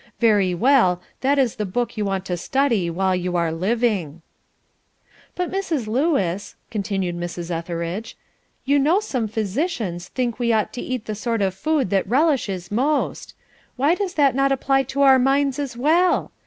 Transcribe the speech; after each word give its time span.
Very 0.19 0.55
well, 0.55 0.99
that 1.19 1.37
is 1.37 1.57
the 1.57 1.63
book 1.65 1.95
you 1.95 2.03
want 2.03 2.25
to 2.25 2.35
study 2.35 2.89
while 2.89 3.15
you 3.15 3.35
are 3.35 3.51
living.'" 3.51 4.23
"But, 5.35 5.51
Mrs. 5.51 5.85
Lewis," 5.85 6.55
continued 6.71 7.15
Mrs. 7.19 7.51
Etheridge, 7.51 8.17
"you 8.65 8.79
know 8.79 8.99
some 8.99 9.27
physicians 9.27 10.07
think 10.07 10.39
we 10.39 10.51
ought 10.51 10.73
to 10.73 10.81
eat 10.81 11.05
the 11.05 11.13
sort 11.13 11.43
of 11.43 11.53
food 11.53 11.91
that 11.91 12.09
relishes 12.09 12.71
most. 12.71 13.35
Why 13.75 13.93
does 13.93 14.15
that 14.15 14.33
not 14.33 14.51
apply 14.51 14.81
to 14.89 15.03
our 15.03 15.19
minds 15.19 15.59
as 15.59 15.77
well? 15.77 16.31